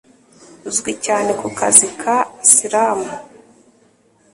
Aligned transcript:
uzwi 0.69 0.91
cyane 1.05 1.29
ku 1.39 1.47
kazi 1.59 1.87
ka 2.01 2.15
'Slam' 2.47 3.03